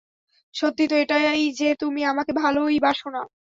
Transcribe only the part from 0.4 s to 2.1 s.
সত্যি তো এটাই যে তুমি